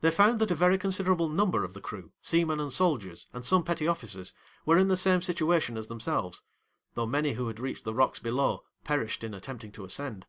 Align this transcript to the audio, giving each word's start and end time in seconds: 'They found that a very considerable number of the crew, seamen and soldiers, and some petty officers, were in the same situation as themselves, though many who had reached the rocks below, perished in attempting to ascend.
'They 0.00 0.10
found 0.10 0.38
that 0.38 0.50
a 0.50 0.54
very 0.54 0.78
considerable 0.78 1.28
number 1.28 1.64
of 1.64 1.74
the 1.74 1.82
crew, 1.82 2.12
seamen 2.22 2.58
and 2.60 2.72
soldiers, 2.72 3.26
and 3.34 3.44
some 3.44 3.62
petty 3.62 3.86
officers, 3.86 4.32
were 4.64 4.78
in 4.78 4.88
the 4.88 4.96
same 4.96 5.20
situation 5.20 5.76
as 5.76 5.86
themselves, 5.86 6.42
though 6.94 7.04
many 7.04 7.34
who 7.34 7.46
had 7.46 7.60
reached 7.60 7.84
the 7.84 7.92
rocks 7.92 8.18
below, 8.18 8.64
perished 8.84 9.22
in 9.22 9.34
attempting 9.34 9.70
to 9.70 9.84
ascend. 9.84 10.24